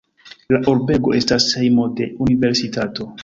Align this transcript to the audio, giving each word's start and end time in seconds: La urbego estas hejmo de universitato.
La 0.55 0.61
urbego 0.71 1.13
estas 1.19 1.47
hejmo 1.59 1.87
de 2.01 2.09
universitato. 2.29 3.11